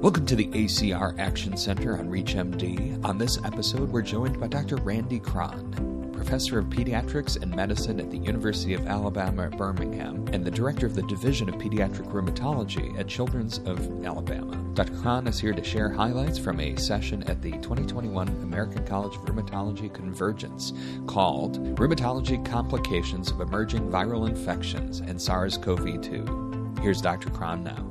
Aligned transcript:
Welcome 0.00 0.26
to 0.26 0.36
the 0.36 0.46
ACR 0.46 1.18
Action 1.18 1.56
Center 1.56 1.98
on 1.98 2.08
ReachMD. 2.08 3.04
On 3.04 3.18
this 3.18 3.36
episode, 3.44 3.90
we're 3.90 4.00
joined 4.00 4.38
by 4.38 4.46
Dr. 4.46 4.76
Randy 4.76 5.18
Cron, 5.18 6.12
professor 6.12 6.60
of 6.60 6.66
pediatrics 6.66 7.42
and 7.42 7.52
medicine 7.52 7.98
at 7.98 8.08
the 8.08 8.18
University 8.18 8.74
of 8.74 8.86
Alabama 8.86 9.46
at 9.46 9.58
Birmingham 9.58 10.24
and 10.32 10.44
the 10.44 10.52
director 10.52 10.86
of 10.86 10.94
the 10.94 11.02
Division 11.02 11.48
of 11.48 11.56
Pediatric 11.56 12.12
Rheumatology 12.12 12.96
at 12.96 13.08
Children's 13.08 13.58
of 13.66 13.80
Alabama. 14.04 14.56
Dr. 14.74 14.94
Cron 14.98 15.26
is 15.26 15.40
here 15.40 15.52
to 15.52 15.64
share 15.64 15.90
highlights 15.90 16.38
from 16.38 16.60
a 16.60 16.76
session 16.76 17.24
at 17.24 17.42
the 17.42 17.50
2021 17.54 18.28
American 18.28 18.86
College 18.86 19.16
of 19.16 19.22
Rheumatology 19.22 19.92
Convergence 19.92 20.74
called 21.08 21.58
Rheumatology 21.76 22.46
Complications 22.46 23.32
of 23.32 23.40
Emerging 23.40 23.90
Viral 23.90 24.28
Infections 24.28 25.00
and 25.00 25.20
SARS 25.20 25.58
CoV 25.58 26.00
2. 26.00 26.76
Here's 26.82 27.00
Dr. 27.00 27.30
Cron 27.30 27.64
now. 27.64 27.87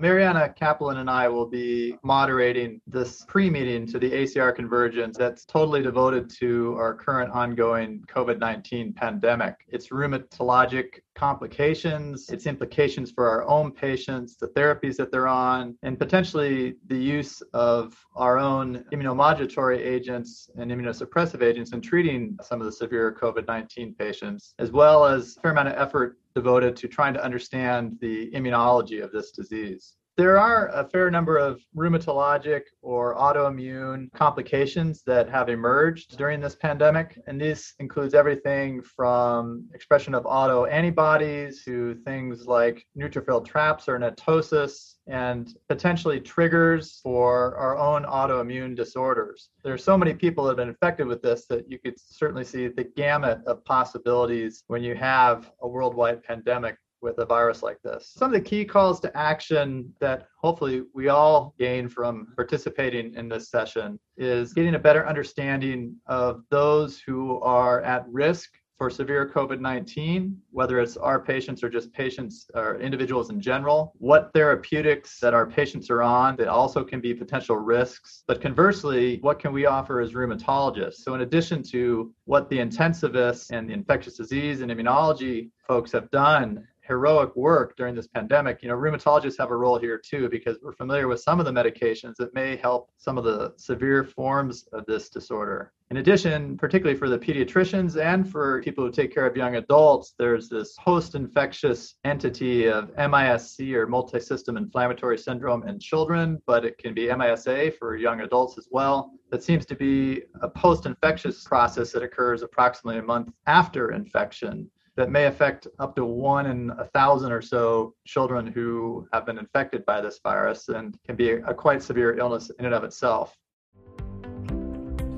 Mariana 0.00 0.48
Kaplan 0.48 0.96
and 0.96 1.08
I 1.08 1.28
will 1.28 1.46
be 1.46 1.96
moderating 2.02 2.80
this 2.84 3.24
pre 3.28 3.48
meeting 3.48 3.86
to 3.86 3.98
the 4.00 4.10
ACR 4.10 4.52
Convergence 4.54 5.16
that's 5.16 5.44
totally 5.44 5.82
devoted 5.82 6.28
to 6.40 6.74
our 6.76 6.94
current 6.94 7.30
ongoing 7.30 8.02
COVID 8.08 8.40
19 8.40 8.92
pandemic. 8.92 9.54
Its 9.68 9.90
rheumatologic 9.90 11.00
complications, 11.14 12.28
its 12.28 12.46
implications 12.46 13.12
for 13.12 13.28
our 13.30 13.46
own 13.46 13.70
patients, 13.70 14.36
the 14.36 14.48
therapies 14.48 14.96
that 14.96 15.12
they're 15.12 15.28
on, 15.28 15.76
and 15.84 15.96
potentially 15.96 16.74
the 16.88 16.98
use 16.98 17.40
of 17.52 17.96
our 18.16 18.36
own 18.36 18.84
immunomodulatory 18.92 19.78
agents 19.78 20.50
and 20.56 20.72
immunosuppressive 20.72 21.40
agents 21.40 21.72
in 21.72 21.80
treating 21.80 22.36
some 22.42 22.60
of 22.60 22.64
the 22.64 22.72
severe 22.72 23.14
COVID 23.14 23.46
19 23.46 23.94
patients, 23.94 24.54
as 24.58 24.72
well 24.72 25.04
as 25.04 25.36
a 25.36 25.40
fair 25.40 25.52
amount 25.52 25.68
of 25.68 25.74
effort 25.74 26.18
devoted 26.34 26.76
to 26.76 26.88
trying 26.88 27.14
to 27.14 27.24
understand 27.24 27.96
the 28.00 28.30
immunology 28.32 29.02
of 29.02 29.12
this 29.12 29.30
disease. 29.30 29.94
There 30.16 30.38
are 30.38 30.68
a 30.68 30.88
fair 30.88 31.10
number 31.10 31.38
of 31.38 31.60
rheumatologic 31.76 32.62
or 32.82 33.16
autoimmune 33.16 34.12
complications 34.12 35.02
that 35.08 35.28
have 35.28 35.48
emerged 35.48 36.16
during 36.16 36.40
this 36.40 36.54
pandemic, 36.54 37.18
and 37.26 37.40
this 37.40 37.74
includes 37.80 38.14
everything 38.14 38.80
from 38.80 39.68
expression 39.74 40.14
of 40.14 40.22
autoantibodies 40.22 41.64
to 41.64 41.96
things 42.04 42.46
like 42.46 42.86
neutrophil 42.96 43.44
traps 43.44 43.88
or 43.88 43.98
netosis, 43.98 44.94
and 45.08 45.56
potentially 45.68 46.20
triggers 46.20 47.00
for 47.02 47.56
our 47.56 47.76
own 47.76 48.04
autoimmune 48.04 48.76
disorders. 48.76 49.50
There 49.64 49.74
are 49.74 49.78
so 49.78 49.98
many 49.98 50.14
people 50.14 50.44
that 50.44 50.50
have 50.50 50.58
been 50.58 50.68
infected 50.68 51.08
with 51.08 51.22
this 51.22 51.46
that 51.46 51.68
you 51.68 51.80
could 51.80 51.94
certainly 51.98 52.44
see 52.44 52.68
the 52.68 52.84
gamut 52.84 53.40
of 53.48 53.64
possibilities 53.64 54.62
when 54.68 54.84
you 54.84 54.94
have 54.94 55.50
a 55.60 55.66
worldwide 55.66 56.22
pandemic 56.22 56.76
with 57.04 57.18
a 57.18 57.26
virus 57.26 57.62
like 57.62 57.80
this. 57.82 58.10
Some 58.16 58.34
of 58.34 58.42
the 58.42 58.48
key 58.48 58.64
calls 58.64 58.98
to 59.00 59.16
action 59.16 59.92
that 60.00 60.26
hopefully 60.40 60.84
we 60.94 61.08
all 61.08 61.54
gain 61.58 61.88
from 61.88 62.28
participating 62.34 63.14
in 63.14 63.28
this 63.28 63.50
session 63.50 64.00
is 64.16 64.54
getting 64.54 64.74
a 64.74 64.78
better 64.78 65.06
understanding 65.06 65.94
of 66.06 66.42
those 66.50 66.98
who 66.98 67.38
are 67.40 67.82
at 67.82 68.06
risk 68.08 68.50
for 68.78 68.90
severe 68.90 69.30
COVID 69.32 69.60
19, 69.60 70.36
whether 70.50 70.80
it's 70.80 70.96
our 70.96 71.20
patients 71.20 71.62
or 71.62 71.68
just 71.68 71.92
patients 71.92 72.50
or 72.54 72.80
individuals 72.80 73.30
in 73.30 73.40
general, 73.40 73.92
what 73.98 74.30
therapeutics 74.34 75.20
that 75.20 75.32
our 75.32 75.46
patients 75.46 75.90
are 75.90 76.02
on 76.02 76.36
that 76.36 76.48
also 76.48 76.82
can 76.82 77.00
be 77.00 77.14
potential 77.14 77.56
risks. 77.56 78.24
But 78.26 78.40
conversely, 78.40 79.18
what 79.20 79.38
can 79.38 79.52
we 79.52 79.66
offer 79.66 80.00
as 80.00 80.12
rheumatologists? 80.12 80.96
So, 80.96 81.14
in 81.14 81.20
addition 81.20 81.62
to 81.70 82.12
what 82.24 82.50
the 82.50 82.58
intensivists 82.58 83.52
and 83.52 83.68
the 83.68 83.74
infectious 83.74 84.16
disease 84.16 84.60
and 84.60 84.72
immunology 84.72 85.50
folks 85.68 85.92
have 85.92 86.10
done 86.10 86.66
heroic 86.86 87.34
work 87.34 87.76
during 87.76 87.94
this 87.94 88.06
pandemic, 88.06 88.62
you 88.62 88.68
know, 88.68 88.76
rheumatologists 88.76 89.38
have 89.38 89.50
a 89.50 89.56
role 89.56 89.78
here 89.78 89.98
too 89.98 90.28
because 90.28 90.58
we're 90.62 90.72
familiar 90.72 91.08
with 91.08 91.20
some 91.20 91.40
of 91.40 91.46
the 91.46 91.52
medications 91.52 92.14
that 92.18 92.34
may 92.34 92.56
help 92.56 92.90
some 92.98 93.16
of 93.18 93.24
the 93.24 93.52
severe 93.56 94.04
forms 94.04 94.68
of 94.72 94.84
this 94.86 95.08
disorder. 95.08 95.72
In 95.90 95.98
addition, 95.98 96.56
particularly 96.56 96.98
for 96.98 97.08
the 97.08 97.18
pediatricians 97.18 98.02
and 98.02 98.28
for 98.28 98.62
people 98.62 98.84
who 98.84 98.90
take 98.90 99.14
care 99.14 99.26
of 99.26 99.36
young 99.36 99.56
adults, 99.56 100.14
there's 100.18 100.48
this 100.48 100.74
post 100.78 101.14
infectious 101.14 101.96
entity 102.04 102.66
of 102.66 102.90
MISC 102.96 103.60
or 103.74 103.86
multisystem 103.86 104.56
inflammatory 104.56 105.18
syndrome 105.18 105.66
in 105.68 105.78
children, 105.78 106.40
but 106.46 106.64
it 106.64 106.78
can 106.78 106.94
be 106.94 107.14
MISA 107.14 107.72
for 107.78 107.96
young 107.96 108.22
adults 108.22 108.58
as 108.58 108.68
well. 108.70 109.12
That 109.30 109.42
seems 109.42 109.66
to 109.66 109.76
be 109.76 110.22
a 110.42 110.48
post 110.48 110.86
infectious 110.86 111.44
process 111.44 111.92
that 111.92 112.02
occurs 112.02 112.42
approximately 112.42 112.98
a 112.98 113.02
month 113.02 113.30
after 113.46 113.92
infection 113.92 114.70
that 114.96 115.10
may 115.10 115.26
affect 115.26 115.66
up 115.78 115.96
to 115.96 116.04
one 116.04 116.46
in 116.46 116.70
a 116.78 116.84
thousand 116.86 117.32
or 117.32 117.42
so 117.42 117.94
children 118.06 118.46
who 118.46 119.08
have 119.12 119.26
been 119.26 119.38
infected 119.38 119.84
by 119.86 120.00
this 120.00 120.20
virus 120.22 120.68
and 120.68 120.96
can 121.04 121.16
be 121.16 121.30
a 121.32 121.54
quite 121.54 121.82
severe 121.82 122.16
illness 122.18 122.50
in 122.58 122.64
and 122.64 122.74
of 122.74 122.84
itself. 122.84 123.36